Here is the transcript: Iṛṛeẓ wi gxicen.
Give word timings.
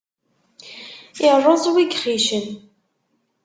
Iṛṛeẓ 1.27 1.63
wi 1.73 1.83
gxicen. 1.91 2.47